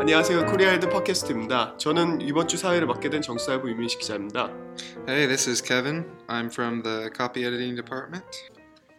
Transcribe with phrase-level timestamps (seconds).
[0.00, 0.46] 안녕하세요.
[0.46, 1.76] 코리아헤럴드 팟캐스트입니다.
[1.76, 4.50] 저는 이번 주 사회를 맡게 된 정사부 유민식 기자입니다.
[5.06, 6.06] Hey, this is Kevin.
[6.26, 8.24] I'm from the copy editing department.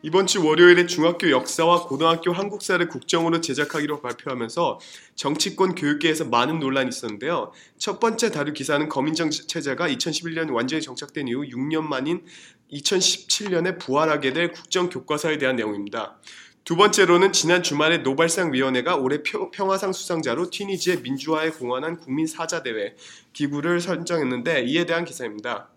[0.04, 4.80] 이번 주 월요일에 중학교 역사와 고등학교 한국사를 국정으로 제작하기로 발표하면서
[5.16, 7.52] 정치권 교육계에서 많은 논란이 있었는데요.
[7.80, 12.24] 첫 번째 다룰 기사는 검인정 체제가 2011년 완전히 정착된 이후 6년 만인
[12.72, 16.20] 2017년에 부활하게 될 국정 교과서에 대한 내용입니다.
[16.64, 22.96] 두 번째로는 지난 주말에 노벨상 위원회가 올해 평화상 수상자로 튀니지의 민주화에 공헌한 국민 사자 대회
[23.34, 25.72] 기구를 선정했는데 이에 대한 기사입니다.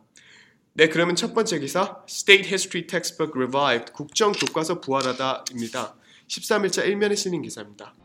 [0.74, 5.96] 네, 그러면 첫 번째 기사 State History Textbook Revived 국정 교과서 부활하다입니다.
[6.28, 7.96] 13일자 1면에 실린 기사입니다.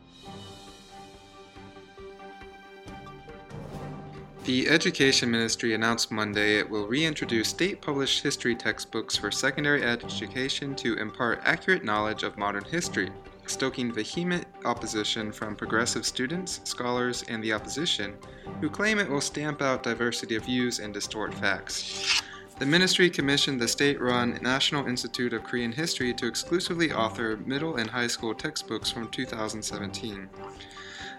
[4.45, 10.75] The Education Ministry announced Monday it will reintroduce state published history textbooks for secondary education
[10.75, 13.09] to impart accurate knowledge of modern history,
[13.47, 18.13] stoking vehement opposition from progressive students, scholars, and the opposition,
[18.61, 22.21] who claim it will stamp out diversity of views and distort facts.
[22.59, 27.77] The ministry commissioned the state run National Institute of Korean History to exclusively author middle
[27.77, 30.29] and high school textbooks from 2017.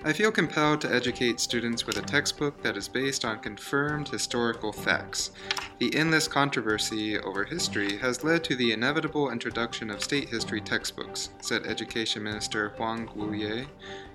[0.04, 4.72] I feel compelled to educate students with a textbook that is based on confirmed historical
[4.72, 5.32] facts.
[5.78, 11.30] The endless controversy over history has led to the inevitable introduction of state history textbooks,
[11.40, 13.66] said Education Minister Huang Guoye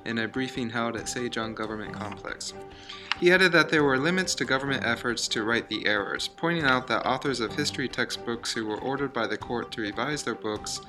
[0.05, 2.53] in a briefing held at Sejong Government Complex.
[3.19, 6.87] He added that there were limits to government efforts to right the errors, pointing out
[6.87, 10.81] that authors of history textbooks who were ordered by the court to revise their books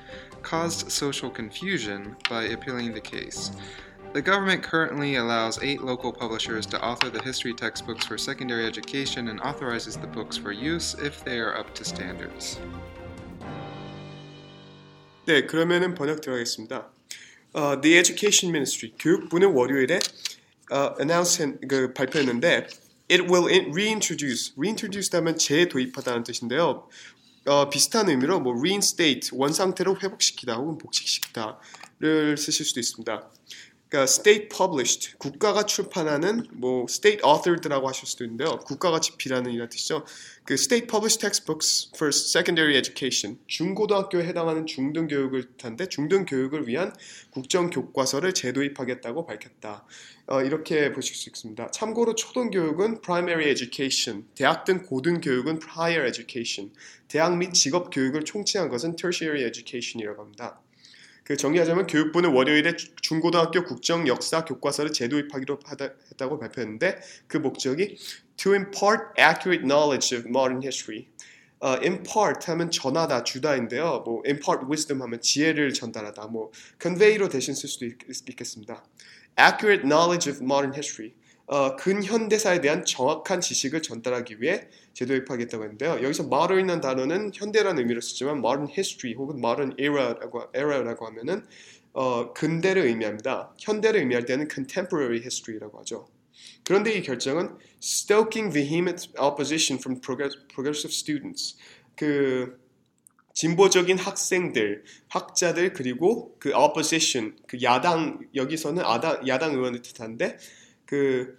[0.43, 3.51] caused social confusion by appealing the case.
[4.14, 9.28] The government currently allows eight local publishers to author the history textbooks for secondary education
[9.28, 12.60] and authorizes the books for use if they are up to standards.
[15.28, 16.90] 네, 그러면은 번역 들어가겠습니다.
[17.54, 20.00] Uh, the Education Ministry 교육부는 월요일에
[20.72, 21.38] uh, announce
[21.68, 22.68] 그 발표했는데
[23.10, 26.88] it will reintroduce reintroduce하면 재도입하다는 뜻인데요.
[27.46, 33.30] 어, 비슷한 의미로 뭐 reinstate 원상태로 회복시키다 혹은 복식시키다를 쓰실 수도 있습니다.
[33.93, 38.59] 그러니까 state published 국가가 출판하는 뭐 state authored라고 하실 수도 있는데요.
[38.61, 40.07] 국가가 집필하는 이란 뜻이죠.
[40.45, 46.95] 그 state published textbooks for secondary education 중고등학교에 해당하는 중등 교육을 뜻한데 중등 교육을 위한
[47.33, 49.85] 국정 교과서를 재도입하겠다고 밝혔다.
[50.29, 51.71] 어, 이렇게 보실 수 있습니다.
[51.73, 56.73] 참고로 초등 교육은 primary education, 대학 등 고등 교육은 higher education,
[57.09, 60.62] 대학 및 직업 교육을 총칭한 것은 tertiary education이라고 합니다.
[61.25, 65.61] 그 정리하자면 교육부는 월요일에 중고등학교 국정 역사 교과서를 재도입하기로
[66.11, 67.97] 했다고 발표했는데 그 목적이
[68.37, 71.07] to impart accurate knowledge of modern history.
[71.61, 74.03] 어, impart 하면 전하다, 주다인데요.
[74.05, 76.27] 뭐 impart wisdom 하면 지혜를 전달하다.
[76.27, 76.51] 뭐
[76.81, 77.97] convey로 대신 쓸 수도 있,
[78.29, 78.83] 있겠습니다.
[79.39, 81.15] accurate knowledge of modern history.
[81.53, 86.03] 어, 근현대사에 대한 정확한 지식을 전달하기 위해 재도입하겠다고 했는데요.
[86.03, 91.45] 여기서 modern이라는 단어는 현대라는 의미로 쓰지만 modern history 혹은 modern era라고, era라고 하면은
[91.93, 93.53] 어, 근대를 의미합니다.
[93.59, 96.09] 현대를 의미할 때는 contemporary history라고 하죠.
[96.65, 101.59] 그런데 이 결정은 stoking vehement opposition from progressive students
[101.99, 102.59] 그
[103.35, 108.83] 진보적인 학생들, 학자들 그리고 그 opposition 그 야당 여기서는
[109.27, 110.39] 야당 의원을 뜻하는데
[110.93, 111.35] 그,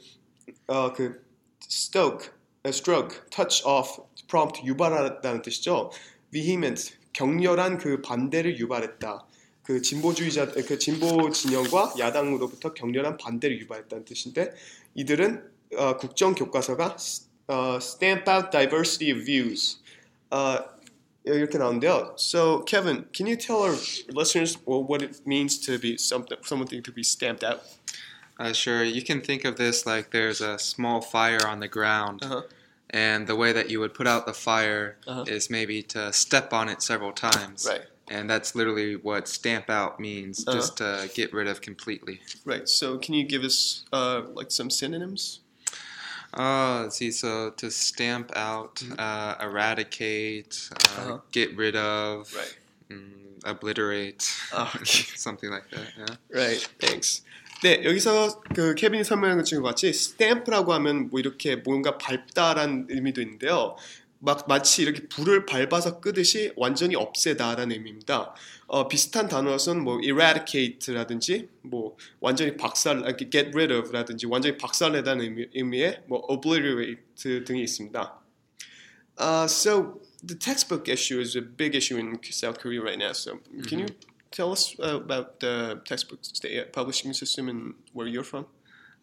[0.65, 1.23] 어, 그
[1.61, 2.31] stoke,
[2.65, 5.91] stroke, touch off, prompt 유발하다는 뜻이죠.
[6.31, 9.27] vehement, 격렬한 그 반대를 유발했다.
[9.61, 14.55] 그 진보주의자, 그 진보 진영과 야당으로부터 격렬한 반대를 유발했다는 뜻인데
[14.95, 15.47] 이들은
[15.77, 16.97] 어, 국정 교과서가
[17.47, 19.77] 어, stamp out diversity of views.
[20.31, 20.57] 어,
[21.25, 22.15] 이렇게 나오는데요.
[22.17, 23.77] So, Kevin, can you tell our
[24.09, 27.61] listeners well, what it means to be something, something to be stamped out?
[28.39, 28.83] Uh, sure.
[28.83, 32.23] You can think of this like there's a small fire on the ground.
[32.23, 32.41] Uh-huh.
[32.89, 35.25] And the way that you would put out the fire uh-huh.
[35.27, 37.67] is maybe to step on it several times.
[37.67, 37.81] Right.
[38.09, 40.57] And that's literally what stamp out means, uh-huh.
[40.57, 42.21] just to get rid of completely.
[42.45, 42.69] Right.
[42.69, 45.39] So, can you give us uh, like some synonyms?
[46.37, 47.11] Uh, let's see.
[47.11, 48.93] So, to stamp out, mm-hmm.
[48.99, 51.17] uh, eradicate, uh, uh-huh.
[51.31, 52.57] get rid of, right.
[52.89, 54.83] Mm, obliterate, oh, okay.
[55.15, 55.87] something like that.
[55.97, 56.15] Yeah.
[56.41, 56.69] Right.
[56.79, 57.21] Thanks.
[57.63, 63.77] 네, 여기서 그 케빈이 설명한 것과 같이 스탬프라고 하면 뭐 이렇게 뭔가 밟다라는 의미도 있는데요.
[64.19, 68.35] 막 마치 이렇게 불을 밟아서 끄듯이 완전히 없애다라는 의미입니다.
[68.67, 73.01] 어, 비슷한 단어로서는 뭐 eradicate라든지 뭐 완전히 박살,
[73.31, 78.19] get rid of라든지 완전히 박살내다는 의미, 의미의 뭐 obliterate 등이 있습니다.
[79.21, 83.13] Uh, so the textbook issue is a big issue in South Korea right now.
[83.13, 83.39] So
[83.69, 83.87] can you
[84.33, 86.19] tell us uh, about the textbook
[86.73, 88.45] publishing system and where you're from?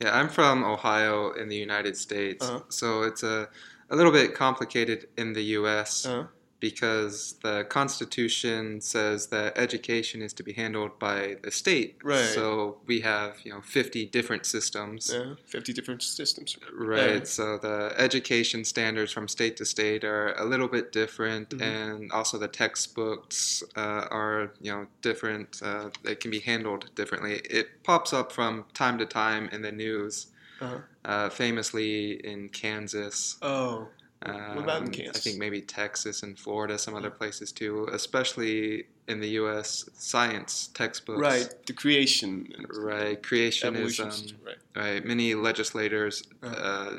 [0.03, 2.61] Yeah, I'm from Ohio in the United States, Uh-huh.
[2.69, 3.49] so it's a
[3.93, 6.07] a little bit complicated in the U.S.
[6.07, 6.27] Uh,
[6.61, 11.97] because the Constitution says that education is to be handled by the state.
[12.05, 12.25] Right.
[12.35, 15.11] So we have you know 50 different systems.
[15.13, 16.57] uh, 50 different systems.
[16.73, 17.19] Right.
[17.21, 17.25] Yeah.
[17.25, 21.63] So the education standards from state to state are a little bit different, Mhm.
[21.63, 25.61] and also the textbooks uh, are you know different.
[25.63, 27.35] Uh, they can be handled differently.
[27.59, 30.27] It pops up from time to time in the news.
[30.61, 30.79] Uh-huh.
[31.07, 33.39] Uh, famously in Kansas.
[33.41, 33.89] Oh,
[34.27, 39.19] Um, about in I think maybe Texas and Florida, some other places too, especially in
[39.21, 39.89] the U.S.
[39.95, 41.21] science textbooks.
[41.21, 41.49] right.
[41.67, 43.21] The creation Right.
[43.23, 43.73] creationism.
[43.73, 44.37] um.
[44.45, 44.57] Right.
[44.77, 45.05] right.
[45.05, 46.55] Many legislators Uh-huh.
[46.55, 46.99] uh,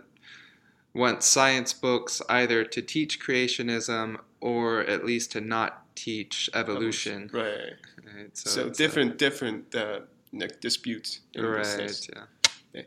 [0.93, 7.29] want science books either to teach creationism or at least to not teach evolution.
[7.31, 7.75] Right.
[8.03, 9.99] Right, So, it's a- different, different uh,
[10.59, 11.19] disputes.
[11.33, 11.65] in Right.
[11.65, 12.09] sense.
[12.73, 12.81] Yeah.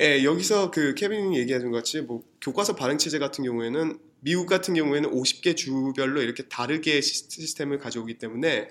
[0.00, 4.74] 예, 여기서 그 케빈이 얘기하는 것 같이 뭐 교과서 발행 체제 같은 경우에는 미국 같은
[4.74, 8.68] 경우에는 50개 주별로 이렇게 다르게 시- 시스템을 가져오기 때문에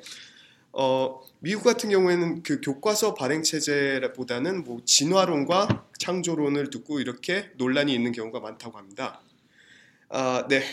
[0.74, 8.12] 어, 미국 같은 경우에는 그 교과서 발행 체제보다는 뭐 진화론과 창조론을 두고 이렇게 논란이 있는
[8.12, 9.22] 경우가 많다고 합니다.
[10.10, 10.64] 아, 네.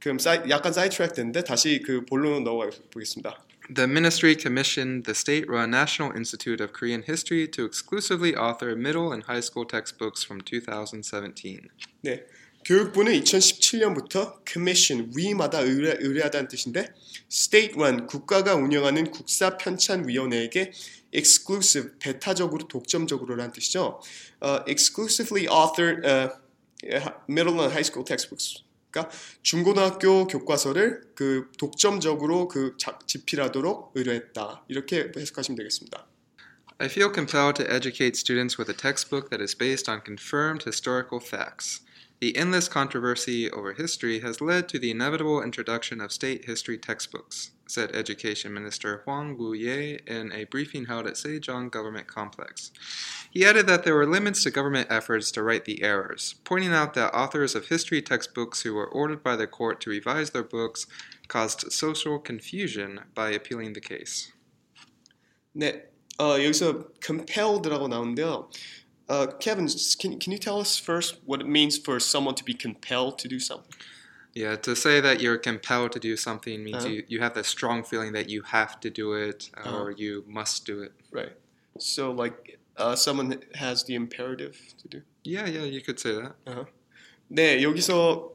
[0.00, 3.45] 그럼 사이, 약간 사이트랙 됐는데 다시 그 본론으로 넘어가 보겠습니다.
[3.68, 9.12] The ministry commissioned the state run National Institute of Korean History to exclusively author middle
[9.12, 11.68] and high school textbooks from 2017.
[12.04, 12.22] 네.
[12.64, 16.88] 교육부는 2017년부터 commission, 위임하다, 의뢰, 의뢰하다는 뜻인데
[17.30, 20.72] state run, 국가가 운영하는 국사 편찬 위원회에게
[21.12, 24.00] exclusive, 배타적으로 독점적으로라는 뜻이죠.
[24.40, 26.38] 어, exclusively authored 어,
[27.28, 28.65] middle and high school textbooks.
[28.96, 29.10] 그러니까
[29.42, 34.64] 중고등학교 교과서를 그 독점적으로 그 자- 집필하도록 의뢰했다.
[34.68, 36.06] 이렇게 해석하시면 되겠습니다.
[36.78, 41.20] I feel compelled to educate students with a textbook that is based on confirmed historical
[41.22, 41.82] facts.
[42.21, 47.49] The endless controversy over history has led to the inevitable introduction of state history textbooks,
[47.67, 52.71] said Education Minister Huang Wu-ye in a briefing held at Sejong Government Complex.
[53.31, 56.93] He added that there were limits to government efforts to right the errors, pointing out
[56.93, 60.85] that authors of history textbooks who were ordered by the court to revise their books
[61.27, 64.31] caused social confusion by appealing the case.
[65.53, 65.89] 네,
[66.19, 68.49] 어, 여기서 compelled라고 나오는데요.
[69.09, 69.67] Uh, Kevin,
[69.99, 73.27] can, can you tell us first what it means for someone to be compelled to
[73.27, 73.73] do something?
[74.33, 76.93] Yeah, to say that you're compelled to do something means Uh-huh.
[76.93, 79.77] you, you have that strong feeling that you have to do it uh, Uh-huh.
[79.81, 80.93] or you must do it.
[81.11, 81.33] Right.
[81.77, 85.01] So, like, uh, someone has the imperative to do.
[85.25, 86.35] Yeah, yeah, you could say that.
[87.29, 88.31] 네, 여기서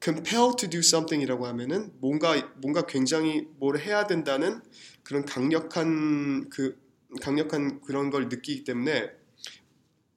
[0.00, 4.60] compelled to do something이라고 하면은 뭔가 뭔가 굉장히 뭘 해야 된다는
[5.02, 6.78] 그런 강력한 그
[7.20, 9.10] 강력한 그런 걸 느끼기 때문에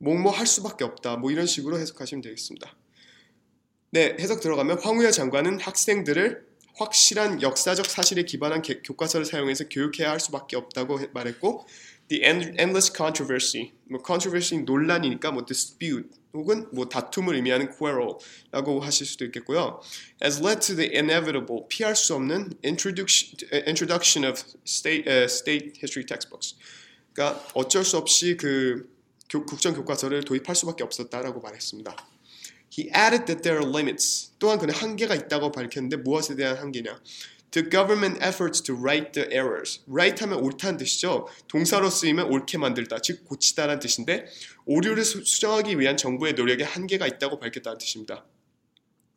[0.05, 1.17] 뭐뭐 할 수밖에 없다.
[1.17, 2.77] 뭐 이런 식으로 해석하시면 되겠습니다.
[3.91, 6.47] 네, 해석 들어가면 황우여 장관은 학생들을
[6.77, 11.65] 확실한 역사적 사실에 기반한 개- 교과서를 사용해서 교육해야 할 수밖에 없다고 해- 말했고
[12.09, 19.07] the end- endless controversy 뭐 controversy 논란이니까 뭐 dispute 혹은 뭐 다툼을 의미하는 quarrel라고 하실
[19.07, 19.81] 수도 있겠고요.
[20.23, 23.39] as led to the inevitable 피할 수 없는 introduction
[23.69, 26.57] introduction of state uh, state history textbooks.
[27.15, 28.94] 그러니까 어쩔 수 없이 그 교-
[29.29, 31.97] 국정 교과서를 도입할 수밖에 없었다라고 말했습니다.
[32.77, 34.33] He added that there are limits.
[34.39, 37.01] 또한 그는 한계가 있다고 밝혔는데 무엇에 대한 한계냐?
[37.53, 39.81] The government efforts to right the errors.
[39.89, 41.29] right 하면 옳다는 뜻이죠.
[41.47, 44.27] 동사로 쓰이면 옳게 만들다, 즉 고치다라는 뜻인데
[44.67, 48.27] 오류를 수- 수정하기 위한 정부의 노력에 한계가 있다고 밝혔다는 뜻입니다.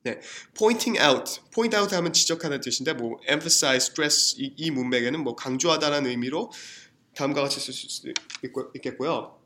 [0.03, 0.19] 네,
[0.55, 6.09] pointing out, point out 하면 지적하는 뜻인데 뭐 emphasize, stress 이, 이 문맥에는 뭐 강조하다라는
[6.11, 6.51] 의미로
[7.15, 7.87] 다음과 같이 쓸 수
[8.75, 9.36] 있겠고요.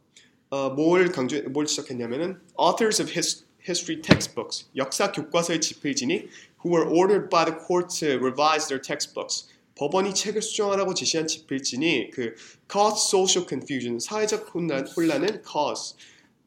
[0.52, 6.28] 어, 뭘 강조, 뭘 지적했냐면은 authors of his, history textbooks, 역사 교과서의 집필진이
[6.60, 9.48] who were ordered by the court to revise their textbooks.
[9.76, 12.36] 법원이 책을 수정하라고 지시한 집필진이 그
[12.70, 15.96] cause social confusion, 사회적 혼란, 혼란은 cause,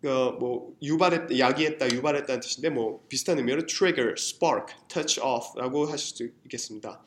[0.04, 6.28] 어, 뭐 유발했, 야기했다, 유발했다는 뜻인데 뭐 비슷한 의미로 trigger, spark, touch off라고 하실 수
[6.44, 7.02] 있겠습니다.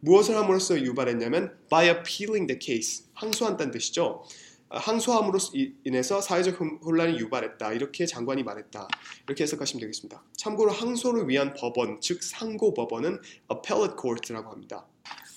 [0.00, 4.24] 무엇을 함으로써 유발했냐면 by appealing the case, 항소한다는 뜻이죠.
[4.70, 8.86] 아, 항소함으로 이- 인해서 사회적 혼- 혼란이 유발했다 이렇게 장관이 말했다
[9.26, 10.22] 이렇게 해석하시면 되겠습니다.
[10.36, 13.20] 참고로 항소를 위한 법원 즉 상고 법원은
[13.50, 14.84] appellate court라고 합니다.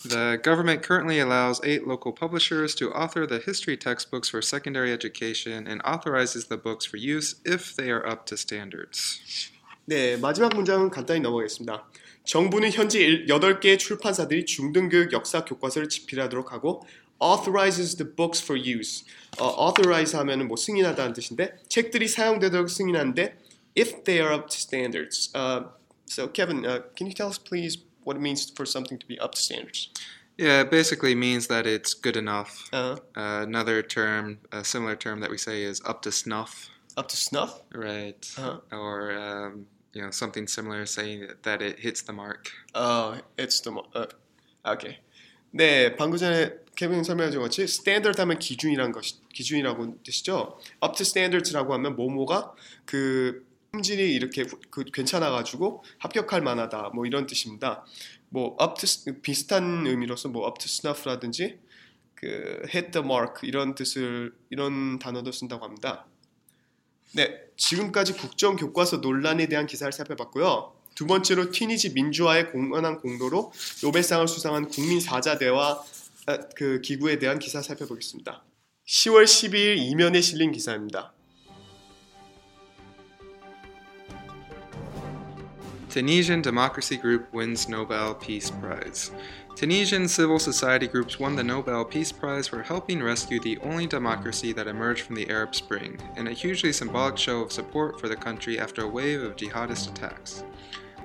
[0.10, 5.66] The government currently allows eight local publishers to author the history textbooks for secondary education
[5.68, 9.22] and authorizes the books for use if they are up to standards.
[9.86, 11.88] 네 마지막 문장은 간단히 넘어가겠습니다.
[12.26, 16.84] 정부는 현재 8개의 출판사들이 중등교육 역사 교과서를 집필하도록 하고
[17.21, 19.05] authorizes the books for use.
[19.39, 23.37] 어, authorize 하면은 뭐 승인하다는 뜻인데 책들이 사용되도록 승인하는데
[23.77, 25.31] if they are up to standards.
[25.35, 25.65] Uh,
[26.07, 29.19] so Kevin, uh, can you tell us please what it means for something to be
[29.19, 29.91] up to standards?
[30.39, 32.69] Yeah, it basically means that it's good enough.
[32.73, 37.09] Uh, Uh, another term, a similar term that we say is up to snuff, up
[37.09, 37.61] to snuff?
[37.73, 38.21] right?
[38.37, 38.61] Uh-huh.
[38.71, 42.53] Or um, you know something similar, saying that it hits the mark.
[42.75, 44.07] 어, it's the mo- 어,
[44.67, 44.97] 오케이.
[45.52, 50.58] 네, 방금 전에 케빈 설명해 준 것이 standard 하면 기준이란 것이 기준이라고 뜻이죠.
[50.84, 52.54] up to standards라고 하면 뭐뭐가
[52.86, 56.92] 그 품질이 이렇게 후- 그 괜찮아 가지고 합격할 만하다.
[56.94, 57.86] 뭐 이런 뜻입니다.
[58.30, 61.60] 뭐 up to 비슷한 의미로서 뭐 up to snuff라든지
[62.16, 66.06] 그 hit the mark 이런 뜻을 이런 단어도 쓴다고 합니다.
[67.14, 70.74] 네, 지금까지 국정 교과서 논란에 대한 기사를 살펴봤고요.
[70.96, 73.52] 두 번째로 튀니지 민주화에 공헌한 공로로
[73.84, 75.84] 노벨상을 수상한 국민 사자대와
[76.28, 78.44] 아, 그 기구에 대한 기사 살펴보겠습니다.
[78.88, 81.14] 10월 12일 이면에 실린 기사입니다.
[85.92, 89.12] Tunisian Democracy Group wins Nobel Peace Prize.
[89.58, 94.54] Tunisian civil society groups won the Nobel Peace Prize for helping rescue the only democracy
[94.54, 98.16] that emerged from the Arab Spring, in a hugely symbolic show of support for the
[98.16, 100.46] country after a wave of jihadist attacks.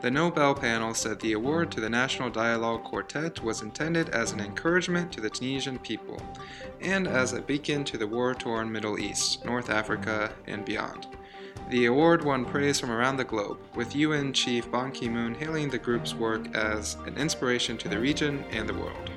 [0.03, 4.39] The Nobel panel said the award to the National Dialogue Quartet was intended as an
[4.39, 6.23] encouragement to the Tunisian people
[6.81, 11.09] and as a beacon to the war torn Middle East, North Africa, and beyond.
[11.70, 15.70] The award won praise from around the globe, with UN Chief Ban Ki moon hailing
[15.70, 19.10] the group's work as an inspiration to the region and the world.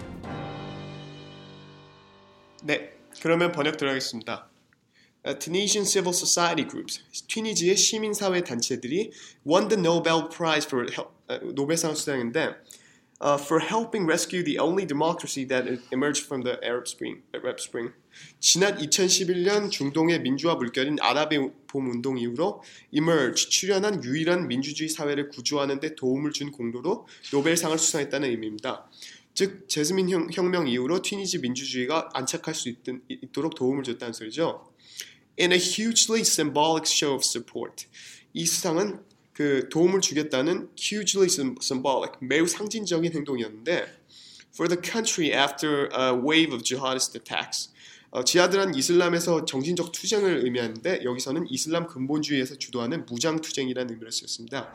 [2.62, 4.46] 네, 그러면 번역 들어가겠습니다.
[5.26, 9.10] Uh, Tunisian civil society groups, 튀니지의 시민사회 단체들이
[9.44, 12.54] won the Nobel Prize for help, 아, 노벨상 수상인데
[13.21, 17.21] uh, for helping rescue the only democracy that emerged from the Arab Spring.
[17.33, 17.93] Arab Spring.
[18.39, 25.79] 지난 2011년 중동의 민주화 물결인 아랍의 봄 운동 이후로 emerge 출현한 유일한 민주주의 사회를 구조하는
[25.79, 28.89] 데 도움을 준 공로로 노벨상을 수상했다는 의미입니다.
[29.33, 34.69] 즉 제스민 혁- 혁명 이후로 튀니지 민주주의가 안착할 수 있든, 있도록 도움을 줬다는 소리죠.
[35.39, 37.85] In a hugely symbolic show of support.
[38.33, 38.99] 이 수상은
[39.39, 43.85] 그 도움을 주겠다는 hugely sym- symbolic, 매우 상징적인 행동이었는데
[44.53, 47.71] for the country after a wave of jihadist attacks.
[48.09, 54.73] 어, 지하드란 이슬람에서 정신적 투쟁을 의미하는데 여기서는 이슬람 근본주의에서 주도하는 무장 투쟁이라는 의미를 쓰였습니다.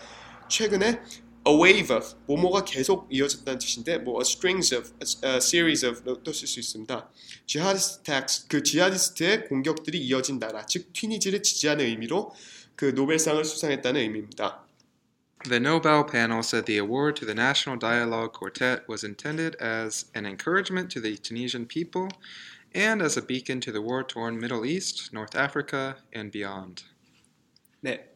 [0.49, 1.03] 최근에
[1.48, 4.92] a wave of 뭐뭐가 계속 이어졌다는 뜻인데 뭐 a strings of
[5.24, 7.10] a, series of 또 쓸 수 있습니다.
[7.46, 12.34] jihadist attacks 그 지하디스트의 공격들이 이어진 나라 즉 튀니지를 지지하는 의미로
[12.76, 14.66] 그 노벨상을 수상했다는 의미입니다.
[15.46, 20.26] The Nobel panel said the award to the National Dialogue Quartet was intended as an
[20.26, 22.10] encouragement to the Tunisian people
[22.76, 26.84] and as a beacon to the war torn Middle East, North Africa, and beyond.
[27.82, 28.12] 네.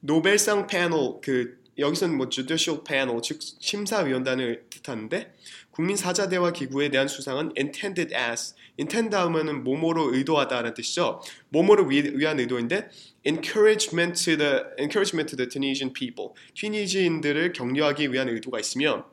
[0.00, 5.33] 노벨상 패널 그 여기서는 뭐 judicial panel 즉 심사위원단을 뜻하는데
[5.71, 11.21] 국민 사자대화 기구에 대한 수상은 intended as intend 하면은 뭐뭐로 의도하다라는 뜻이죠.
[11.49, 12.89] 뭐뭐를 위, 위한 의도인데
[13.25, 19.05] encouragement to the encouragement to the Tunisian people 튀니지인들을 격려하기 위한 의도가 있으며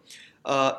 [0.49, 0.75] uh,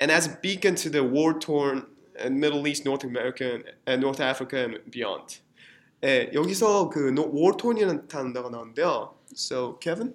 [0.00, 4.58] and as a beacon to the war torn Middle East, North America, and North Africa
[4.58, 5.40] and beyond.
[6.04, 9.14] 예, 여기서 그 wartorn이라는 단어가 나오는데요.
[9.34, 10.14] So, Kevin?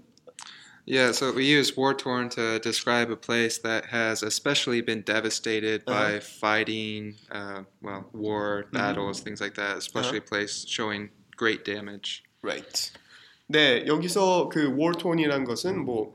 [0.86, 5.84] Yeah, so we use war torn to describe a place that has especially been devastated
[5.84, 12.22] by fighting, uh, well, war, battles, things like that, especially a place showing great damage.
[12.40, 12.92] Right.
[13.48, 16.12] 네, 여기서 그 wartorn이라는 것은 뭐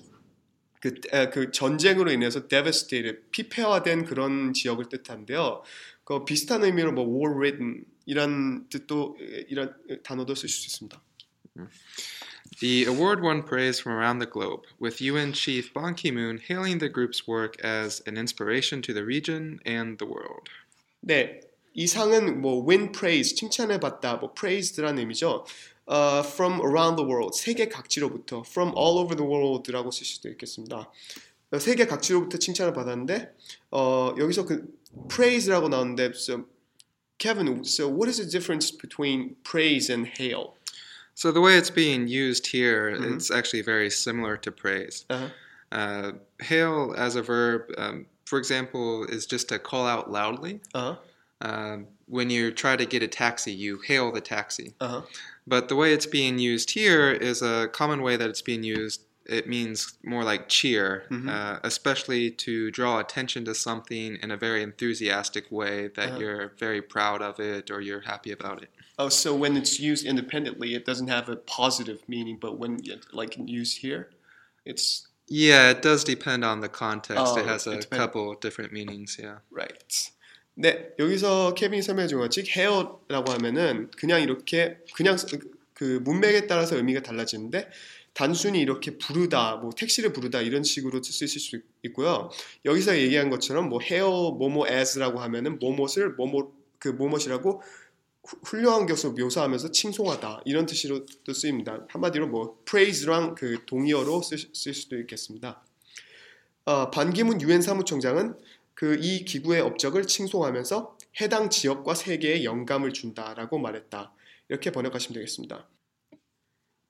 [0.82, 5.64] 그, 에, 그 전쟁으로 인해서 devastated, 피폐화된 그런 지역을 뜻하는데요.
[6.06, 9.74] 그 비슷한 의미로 뭐 war ridden 이런 뜻도 이런
[10.04, 11.02] 단어도 쓸 수 있습니다.
[12.60, 16.78] The award won praise from around the globe, with UN Chief Ban Ki moon hailing
[16.78, 20.50] the group's work as an inspiration to the region and the world.
[21.06, 21.42] 네,
[21.76, 25.46] 이 상은 뭐 win praise 칭찬을 받다, 뭐 praised라는 의미죠.
[25.88, 30.92] 어, from around the world 세계 각지로부터 from all over the world라고 쓸 수도 있겠습니다.
[31.52, 33.34] 어, 세계 각지로부터 칭찬을 받았는데
[33.72, 34.68] 어, 여기서 그
[35.10, 36.46] praise라고 나오는데 so,
[37.18, 40.54] Kevin, so what is the difference between praise and hail?
[41.17, 45.07] So the way it's being used here, it's actually very similar to praise.
[45.09, 45.29] Uh-huh.
[45.73, 50.61] Uh, hail as a verb, um, for example, is just to call out loudly.
[50.75, 50.97] Uh-huh.
[51.41, 54.75] Um, when you try to get a taxi, you hail the taxi.
[54.79, 55.03] Uh-huh.
[55.47, 59.01] But the way it's being used here is a common way that it's being used
[59.25, 61.29] it means more like cheer, Mhm.
[61.29, 66.19] uh, especially to draw attention to something in a very enthusiastic way that Uh-huh.
[66.21, 68.71] you're very proud of it or you're happy about it.
[68.99, 73.07] Oh, so when it's used independently, it doesn't have a positive meaning, but when it,
[73.13, 74.09] like used here,
[74.65, 77.21] it's Yeah, it does depend on the context.
[77.27, 79.39] Oh, it has a it couple different meanings, yeah.
[79.51, 80.11] right.
[80.59, 85.17] 네, 여기서 케빈이 설명해 준 것이 헤어라고 하면은 그냥 이렇게 그냥
[85.75, 87.69] 그 문맥에 따라서 의미가 달라지는데
[88.15, 92.31] 단순히 이렇게 부르다, 뭐 택시를 부르다 이런 식으로 쓰실 수 있고요.
[92.65, 97.86] 여기서 얘기한 것처럼 뭐 헤어 뭐뭐 as라고 하면은 뭐뭇을 뭐뭐 그 뭐뭇이라고 후-
[98.45, 101.87] 훌륭한 것으로 묘사하면서 칭송하다 이런 뜻으로도 쓰입니다.
[101.89, 105.65] 한마디로 뭐 praise랑 그 동의어로 쓰, 쓸 수도 있겠습니다.
[106.65, 108.37] 어, 반기문 유엔 사무총장은
[108.77, 114.13] 그 이 기구의 업적을 칭송하면서 해당 지역과 세계에 영감을 준다라고 말했다.
[114.49, 115.67] 이렇게 번역하시면 되겠습니다.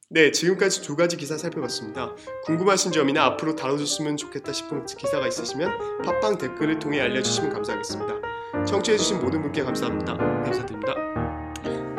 [0.09, 2.15] 네, 지금까지 두 가지 기사 살펴봤습니다.
[2.45, 8.65] 궁금하신 점이나 앞으로 다뤄줬으면 좋겠다 싶은 기사가 있으시면 팟빵 댓글을 통해 알려주시면 감사하겠습니다.
[8.67, 10.17] 청취해주신 모든 분께 감사합니다.
[10.17, 11.26] 감사드립니다.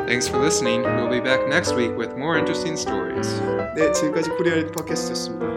[0.07, 0.83] Thanks for listening.
[0.83, 3.41] We'll be back next week with more interesting stories.
[3.75, 5.56] 네, 지금까지 코리아 팟캐스트였습니다.